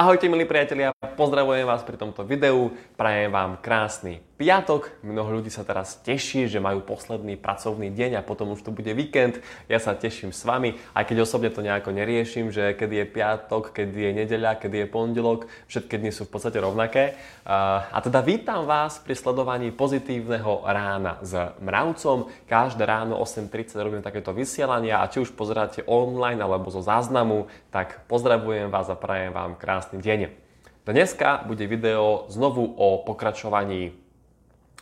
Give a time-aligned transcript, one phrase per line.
[0.00, 5.04] Ahojte milí priatelia, pozdravujem vás pri tomto videu, prajem vám krásny piatok.
[5.04, 8.88] Mnoho ľudí sa teraz teší, že majú posledný pracovný deň a potom už to bude
[8.96, 9.36] víkend.
[9.68, 13.76] Ja sa teším s vami, aj keď osobne to nejako neriešim, že kedy je piatok,
[13.76, 17.20] kedy je nedeľa, kedy je pondelok, všetky dni sú v podstate rovnaké.
[17.44, 22.32] A teda vítam vás pri sledovaní pozitívneho rána s mravcom.
[22.48, 28.08] Každé ráno 8.30 robím takéto vysielania a či už pozeráte online alebo zo záznamu, tak
[28.08, 30.32] pozdravujem vás a prajem vám krásny deň.
[30.88, 34.08] Dneska bude video znovu o pokračovaní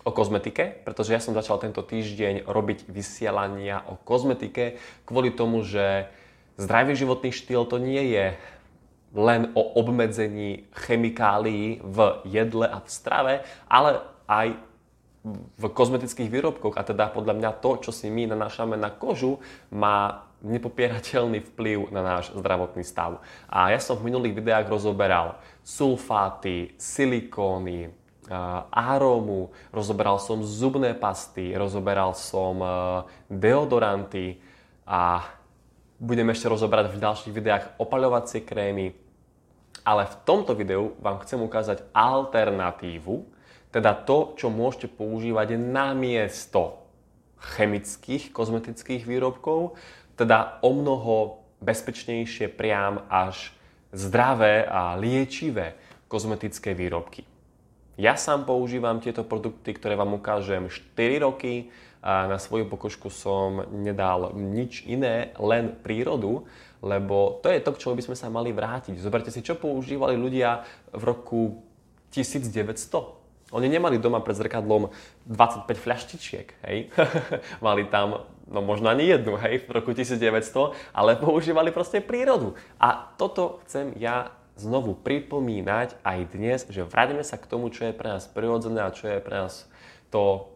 [0.06, 6.08] o kozmetike, pretože ja som začal tento týždeň robiť vysielania o kozmetike kvôli tomu, že
[6.58, 8.26] zdravý životný štýl to nie je
[9.16, 11.98] len o obmedzení chemikálií v
[12.28, 13.34] jedle a v strave,
[13.64, 14.60] ale aj
[15.58, 20.28] v kozmetických výrobkoch a teda podľa mňa to, čo si my nanášame na kožu, má
[20.38, 23.18] nepopierateľný vplyv na náš zdravotný stav.
[23.50, 27.90] A ja som v minulých videách rozoberal sulfáty, silikóny,
[28.70, 32.60] arómu, rozoberal som zubné pasty, rozoberal som
[33.28, 34.38] deodoranty
[34.84, 35.24] a
[35.98, 38.94] budem ešte rozoberať v ďalších videách opaľovacie krémy.
[39.82, 43.24] Ale v tomto videu vám chcem ukázať alternatívu,
[43.72, 46.84] teda to, čo môžete používať namiesto
[47.38, 49.78] chemických kozmetických výrobkov,
[50.18, 51.14] teda o mnoho
[51.62, 53.54] bezpečnejšie priam až
[53.94, 55.78] zdravé a liečivé
[56.10, 57.37] kozmetické výrobky.
[57.98, 61.74] Ja sám používam tieto produkty, ktoré vám ukážem 4 roky.
[61.98, 66.46] A na svoju pokožku som nedal nič iné, len prírodu,
[66.78, 69.02] lebo to je to, k čomu by sme sa mali vrátiť.
[69.02, 70.62] Zoberte si, čo používali ľudia
[70.94, 71.58] v roku
[72.14, 73.18] 1900
[73.48, 74.92] oni nemali doma pred zrkadlom
[75.24, 76.92] 25 fľaštičiek, hej.
[77.64, 82.52] Mali tam, no možno ani jednu, hej, v roku 1900, ale používali proste prírodu.
[82.76, 87.96] A toto chcem ja znovu pripomínať aj dnes, že vráťme sa k tomu, čo je
[87.96, 89.66] pre nás prirodzené a čo je pre nás
[90.10, 90.52] to,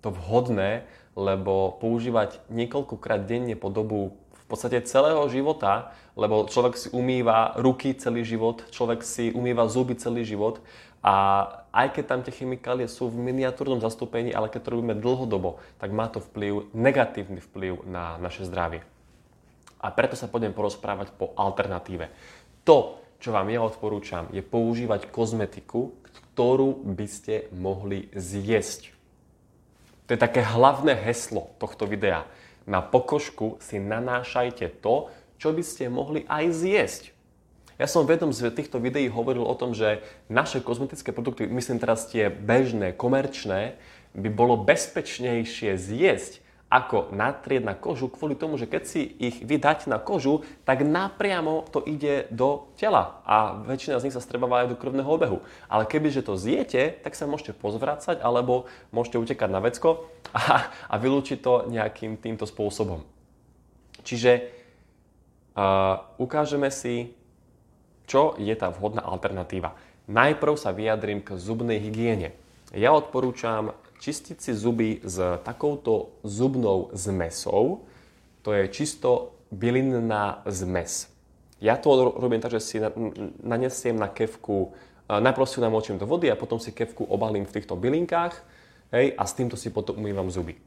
[0.00, 0.86] to vhodné,
[1.18, 7.96] lebo používať niekoľkokrát denne po dobu v podstate celého života, lebo človek si umýva ruky
[7.96, 10.60] celý život, človek si umýva zuby celý život
[11.02, 11.44] a
[11.74, 15.90] aj keď tam tie chemikálie sú v miniatúrnom zastúpení, ale keď to robíme dlhodobo, tak
[15.90, 18.86] má to vplyv, negatívny vplyv na naše zdravie.
[19.82, 22.06] A preto sa poďme porozprávať po alternatíve.
[22.62, 25.94] To, čo vám ja odporúčam, je používať kozmetiku,
[26.34, 28.90] ktorú by ste mohli zjesť.
[30.10, 32.26] To je také hlavné heslo tohto videa.
[32.66, 37.02] Na pokožku si nanášajte to, čo by ste mohli aj zjesť.
[37.78, 41.78] Ja som v jednom z týchto videí hovoril o tom, že naše kozmetické produkty, myslím
[41.78, 43.78] teraz tie bežné, komerčné,
[44.12, 46.41] by bolo bezpečnejšie zjesť
[46.72, 51.68] ako natrieť na kožu kvôli tomu, že keď si ich vydať na kožu, tak napriamo
[51.68, 55.44] to ide do tela a väčšina z nich sa strebáva aj do krvného obehu.
[55.68, 60.94] Ale kebyže to zjete, tak sa môžete pozvracať alebo môžete utekať na vecko a, a
[60.96, 63.04] vylúčiť to nejakým týmto spôsobom.
[64.00, 64.32] Čiže
[65.52, 67.12] uh, ukážeme si
[68.08, 69.72] čo je tá vhodná alternatíva?
[70.10, 72.34] Najprv sa vyjadrím k zubnej hygiene.
[72.74, 75.14] Ja odporúčam čistiť si zuby s
[75.46, 77.86] takouto zubnou zmesou.
[78.42, 81.06] To je čisto bylinná zmes.
[81.62, 82.76] Ja to robím tak, že si
[83.38, 84.74] nanesiem na kevku,
[85.06, 88.34] najprv si namočím do vody a potom si kevku obalím v týchto bylinkách
[88.90, 90.58] hej, a s týmto si potom umývam zuby.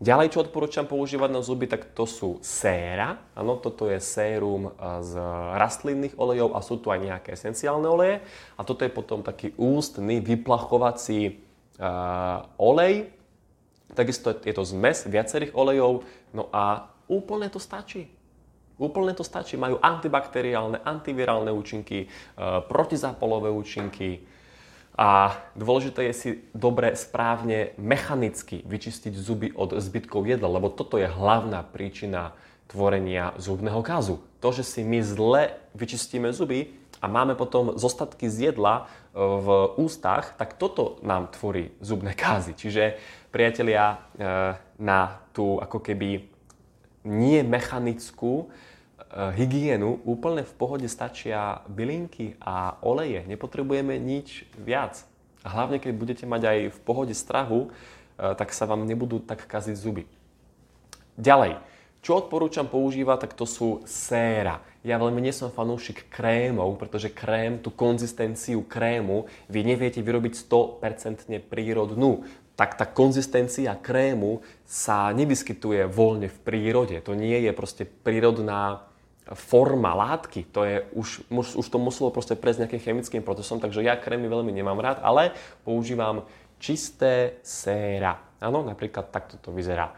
[0.00, 3.20] Ďalej, čo odporúčam používať na zuby, tak to sú séra.
[3.36, 5.12] Áno, toto je sérum z
[5.60, 8.24] rastlinných olejov a sú tu aj nejaké esenciálne oleje.
[8.56, 11.44] A toto je potom taký ústny vyplachovací
[12.60, 13.08] olej.
[13.90, 16.04] Takisto je to zmes viacerých olejov.
[16.36, 18.06] No a úplne to stačí.
[18.80, 19.56] Úplne to stačí.
[19.56, 24.24] Majú antibakteriálne, antivirálne účinky, uh, protizápolové účinky,
[25.00, 31.08] a dôležité je si dobre, správne, mechanicky vyčistiť zuby od zbytkov jedla, lebo toto je
[31.08, 32.36] hlavná príčina
[32.68, 34.20] tvorenia zubného kazu.
[34.44, 39.48] To, že si my zle vyčistíme zuby a máme potom zostatky z jedla e, v
[39.80, 42.52] ústach, tak toto nám tvorí zubné kázy.
[42.54, 43.00] Čiže
[43.32, 43.96] priatelia, e,
[44.78, 46.28] na tú ako keby
[47.08, 48.52] nie mechanickú
[49.10, 53.26] Eh, hygienu úplne v pohode stačia bylinky a oleje.
[53.26, 55.02] Nepotrebujeme nič viac.
[55.42, 57.74] A hlavne, keď budete mať aj v pohode strahu,
[58.20, 60.04] tak sa vám nebudú tak kaziť zuby.
[61.16, 61.56] Ďalej,
[62.04, 64.60] čo odporúčam používať, tak to sú séra.
[64.80, 71.36] Ja veľmi nie som fanúšik krémov, pretože krém, tú konzistenciu krému, vy neviete vyrobiť 100%
[71.52, 72.24] prírodnú.
[72.56, 76.96] Tak tá konzistencia krému sa nevyskytuje voľne v prírode.
[77.04, 78.88] To nie je proste prírodná
[79.36, 83.94] forma látky, to je už, už, to muselo proste prejsť nejakým chemickým procesom, takže ja
[83.94, 86.26] krémy veľmi nemám rád, ale používam
[86.58, 88.18] čisté séra.
[88.42, 89.94] Áno, napríklad takto to vyzerá.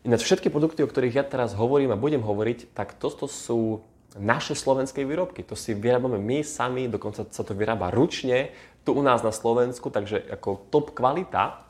[0.00, 3.84] Ináč všetky produkty, o ktorých ja teraz hovorím a budem hovoriť, tak toto sú
[4.18, 5.46] naše slovenské výrobky.
[5.46, 8.50] To si vyrábame my sami, dokonca sa to vyrába ručne,
[8.82, 11.62] tu u nás na Slovensku, takže ako top kvalita.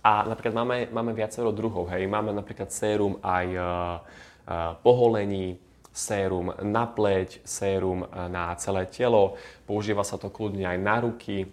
[0.00, 2.06] A napríklad máme, máme viacero druhov, hej.
[2.06, 5.58] Máme napríklad sérum aj uh, uh, poholení,
[5.98, 9.34] sérum na pleť, sérum na celé telo,
[9.66, 11.50] používa sa to kľudne aj na ruky.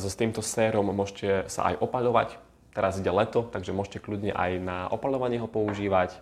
[0.00, 2.40] So s týmto sérom môžete sa aj opaľovať,
[2.72, 6.16] teraz ide leto, takže môžete kľudne aj na opaľovanie ho používať.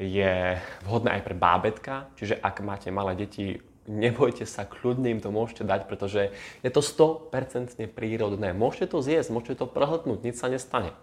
[0.00, 0.56] Je
[0.88, 5.68] vhodné aj pre bábetka, čiže ak máte malé deti, nebojte sa, kľudne im to môžete
[5.68, 6.32] dať, pretože
[6.64, 8.56] je to 100% prírodné.
[8.56, 10.96] Môžete to zjesť, môžete to prehltnúť, nič sa nestane.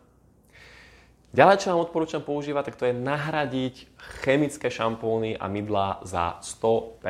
[1.35, 3.75] Ďalej, čo vám odporúčam používať, tak to je nahradiť
[4.23, 7.03] chemické šampóny a mydlá za 100%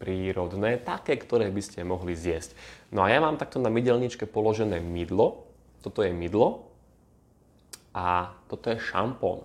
[0.00, 2.56] prírodné, také, ktoré by ste mohli zjesť.
[2.90, 5.46] No a ja mám takto na mydelničke položené mydlo,
[5.84, 6.66] toto je mydlo
[7.92, 9.44] a toto je šampón.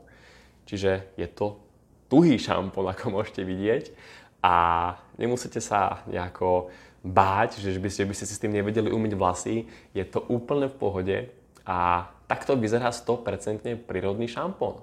[0.72, 1.60] Čiže je to
[2.08, 3.92] tuhý šampón, ako môžete vidieť
[4.40, 4.56] a
[5.20, 6.72] nemusíte sa nejako
[7.04, 9.68] báť, že by ste, by ste si s tým nevedeli umyť vlasy.
[9.92, 11.18] Je to úplne v pohode
[11.68, 14.80] a takto vyzerá 100% prírodný šampón.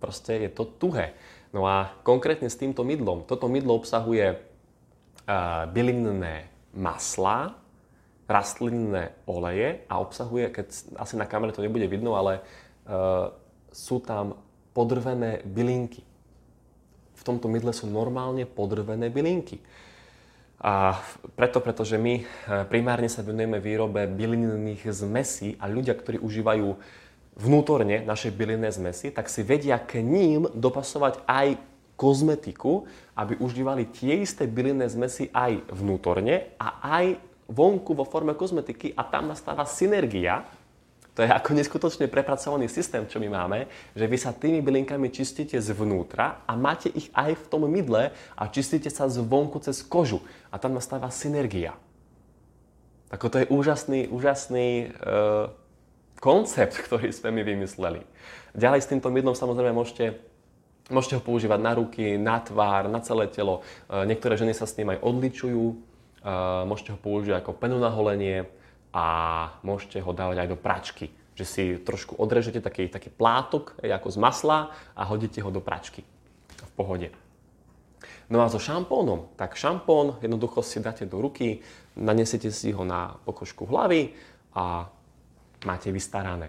[0.00, 1.12] Proste je to tuhé.
[1.52, 3.28] No a konkrétne s týmto mydlom.
[3.28, 7.60] Toto mydlo obsahuje uh, bylinné masla,
[8.24, 10.66] rastlinné oleje a obsahuje, keď
[10.96, 13.30] asi na kamere to nebude vidno, ale uh,
[13.68, 14.38] sú tam
[14.74, 16.02] podrvené bylinky.
[17.14, 19.62] V tomto mydle sú normálne podrvené bylinky.
[20.64, 20.98] A
[21.36, 22.24] preto, pretože my e,
[22.66, 26.68] primárne sa venujeme výrobe bylinných zmesí a ľudia, ktorí užívajú
[27.36, 31.60] vnútorne naše bylinné zmesy, tak si vedia k ním dopasovať aj
[31.94, 38.96] kozmetiku, aby užívali tie isté bylinné zmesy aj vnútorne a aj vonku vo forme kozmetiky
[38.96, 40.48] a tam nastáva synergia
[41.14, 45.54] to je ako neskutočne prepracovaný systém, čo my máme, že vy sa tými bylinkami čistíte
[45.62, 50.18] zvnútra a máte ich aj v tom mydle a čistíte sa zvonku cez kožu.
[50.50, 51.78] A tam nastáva synergia.
[53.14, 55.54] Ako to je úžasný, úžasný uh,
[56.18, 58.02] koncept, ktorý sme my vymysleli.
[58.58, 60.18] Ďalej s týmto mydlom samozrejme môžete
[60.92, 63.64] Môžete ho používať na ruky, na tvár, na celé telo.
[63.88, 65.64] E, niektoré ženy sa s ním aj odličujú.
[65.72, 65.76] E,
[66.68, 68.44] môžete ho použiť ako penu na holenie
[68.94, 69.04] a
[69.66, 71.10] môžete ho dávať aj do pračky.
[71.34, 76.06] Že si trošku odrežete taký, taký plátok ako z masla a hodíte ho do pračky.
[76.54, 77.10] V pohode.
[78.30, 81.60] No a so šampónom, tak šampón jednoducho si dáte do ruky,
[81.98, 84.16] nanesiete si ho na pokožku hlavy
[84.56, 84.88] a
[85.68, 86.48] máte vystarané.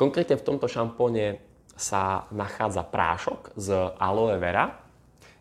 [0.00, 1.44] Konkrétne v tomto šampóne
[1.76, 3.68] sa nachádza prášok z
[4.00, 4.80] aloe vera,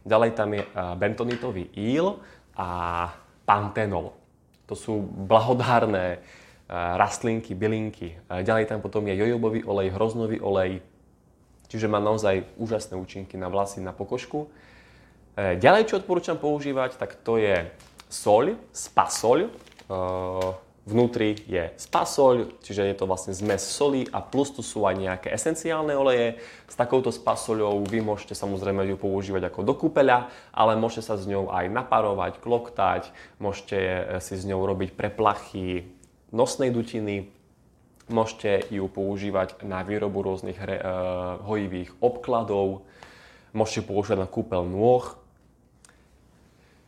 [0.04, 0.70] ďalej tam je eh,
[1.00, 2.20] bentonitový íl
[2.60, 2.68] a
[3.48, 4.19] pantenol.
[4.70, 6.22] To sú blahodárne
[6.70, 8.22] rastlinky, bylinky.
[8.30, 10.86] Ďalej tam potom je jojobový olej, hroznový olej,
[11.66, 14.46] čiže má naozaj úžasné účinky na vlasy, na pokožku.
[15.34, 17.66] E, ďalej, čo odporúčam používať, tak to je
[18.06, 19.50] soľ, spasoľ.
[20.90, 24.96] E, vnútri je spasoľ, čiže je to vlastne zmes soli a plus tu sú aj
[24.98, 26.42] nejaké esenciálne oleje.
[26.66, 31.30] S takouto spasoľou vy môžete samozrejme ju používať ako do kúpeľa, ale môžete sa s
[31.30, 33.78] ňou aj naparovať, kloktať, môžete
[34.20, 35.86] si s ňou robiť preplachy,
[36.34, 37.30] nosnej dutiny,
[38.10, 42.86] môžete ju používať na výrobu rôznych re, uh, hojivých obkladov,
[43.54, 45.06] môžete používať na kúpel nôh.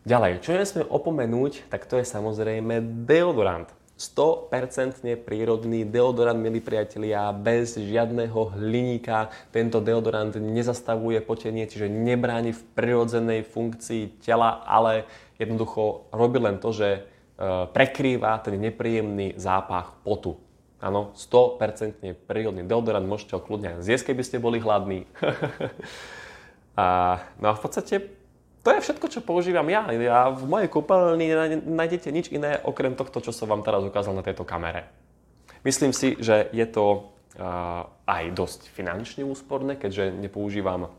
[0.01, 3.69] Ďalej, čo nesmiem opomenúť, tak to je samozrejme deodorant.
[4.01, 9.29] 100% prírodný deodorant, milí priatelia, bez žiadneho hliníka.
[9.53, 15.05] Tento deodorant nezastavuje potenie, čiže nebráni v prirodzenej funkcii tela, ale
[15.37, 17.05] jednoducho robí len to, že
[17.41, 20.37] E, prekrýva ten nepríjemný zápach potu.
[20.77, 25.09] Áno, 100% prírodný deodorant, môžete ho kľudne zjesť, keby ste boli hladní.
[26.77, 28.20] a, no a v podstate
[28.61, 29.89] to je všetko, čo používam ja.
[29.89, 31.33] Ja v mojej kúpeľni
[31.65, 34.85] nájdete nič iné okrem tohto, čo som vám teraz ukázal na tejto kamere.
[35.65, 40.89] Myslím si, že je to uh, aj dosť finančne úsporné, keďže nepoužívam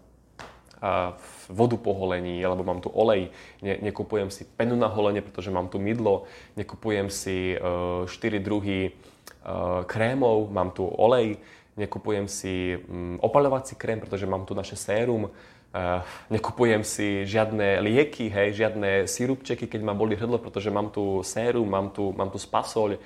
[1.46, 3.30] vodu po holení, alebo mám tu olej,
[3.62, 6.26] ne, nekupujem si penu na holenie, pretože mám tu mydlo,
[6.58, 11.38] nekupujem si uh, 4 druhy uh, krémov, mám tu olej,
[11.78, 15.30] nekupujem si um, opaľovací krém, pretože mám tu naše sérum,
[15.72, 21.24] uh, nekupujem si žiadne lieky, hej, žiadne sirupčeky, keď ma boli hrdlo, pretože mám tu
[21.26, 23.00] sérum, mám tu, mám tu spasoľ,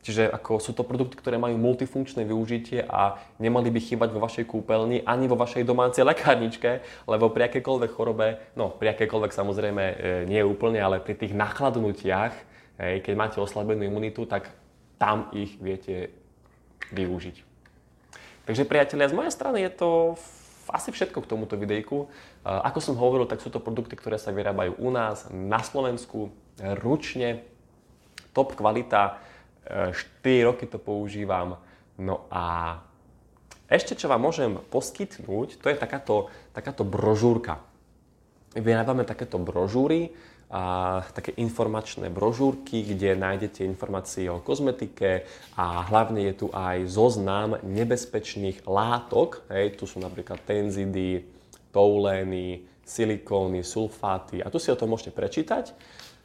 [0.00, 4.48] Čiže ako sú to produkty, ktoré majú multifunkčné využitie a nemali by chýbať vo vašej
[4.48, 9.94] kúpeľni ani vo vašej domácej lekárničke, lebo pri akékoľvek chorobe, no pri akékoľvek samozrejme e,
[10.24, 12.32] nie úplne, ale pri tých nachladnutiach,
[12.80, 14.48] hej, keď máte oslabenú imunitu, tak
[14.96, 16.08] tam ich viete
[16.96, 17.36] využiť.
[18.48, 19.90] Takže priatelia, z mojej strany je to
[20.70, 22.06] asi všetko k tomuto videjku.
[22.06, 22.06] E,
[22.46, 26.30] ako som hovoril, tak sú to produkty, ktoré sa vyrábajú u nás, na Slovensku,
[26.80, 27.44] ručne,
[28.30, 29.18] top kvalita,
[29.66, 29.94] 4
[30.46, 31.60] roky to používam.
[32.00, 32.76] No a
[33.70, 37.62] ešte čo vám môžem poskytnúť, to je takáto, takáto brožúrka.
[38.58, 40.10] Vyrábame takéto brožúry,
[40.50, 45.22] a také informačné brožúrky, kde nájdete informácie o kozmetike
[45.54, 49.46] a hlavne je tu aj zoznam nebezpečných látok.
[49.46, 51.22] Hej, tu sú napríklad tenzidy,
[51.70, 55.70] toulény, silikóny, sulfáty a tu si o tom môžete prečítať.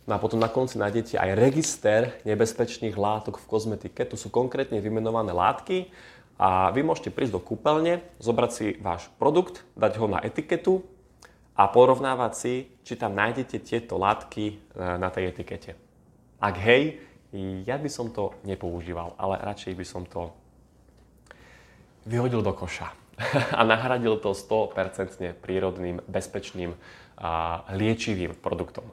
[0.09, 4.09] No a potom na konci nájdete aj register nebezpečných látok v kozmetike.
[4.09, 5.93] Tu sú konkrétne vymenované látky
[6.41, 10.81] a vy môžete prísť do kúpeľne, zobrať si váš produkt, dať ho na etiketu
[11.55, 14.55] a porovnávať si, či tam nájdete tieto látky e,
[14.99, 15.79] na tej etikete.
[16.43, 16.99] Ak hej,
[17.63, 20.31] ja by som to nepoužíval, ale radšej by som to
[22.07, 22.91] vyhodil do koša
[23.59, 24.75] a nahradil to 100%
[25.39, 26.75] prírodným, bezpečným
[27.15, 28.87] a liečivým produktom.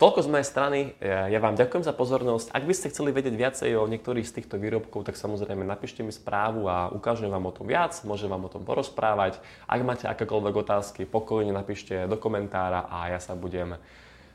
[0.00, 0.80] Toľko z mojej strany.
[1.04, 2.56] Ja vám ďakujem za pozornosť.
[2.56, 6.08] Ak by ste chceli vedieť viacej o niektorých z týchto výrobkov, tak samozrejme napíšte mi
[6.08, 9.36] správu a ukážem vám o tom viac, môžem vám o tom porozprávať.
[9.68, 13.76] Ak máte akékoľvek otázky, pokojne napíšte do komentára a ja sa budem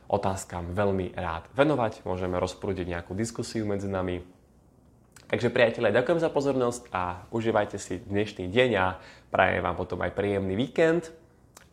[0.05, 2.05] otázkam veľmi rád venovať.
[2.05, 4.21] Môžeme rozprúdiť nejakú diskusiu medzi nami.
[5.33, 9.01] Takže priatelia, ďakujem za pozornosť a užívajte si dnešný deň a
[9.33, 11.09] prajem vám potom aj príjemný víkend.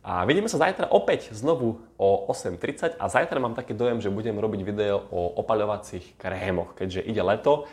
[0.03, 4.35] A vidíme sa zajtra opäť znovu o 8.30 a zajtra mám taký dojem, že budem
[4.35, 7.63] robiť video o opaľovacích krémoch, keďže ide leto.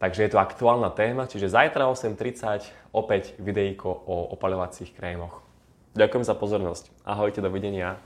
[0.00, 5.44] Takže je to aktuálna téma, čiže zajtra 8.30 opäť videjko o opaľovacích krémoch.
[5.92, 6.88] Ďakujem za pozornosť.
[7.04, 8.00] Ahojte, dovidenia.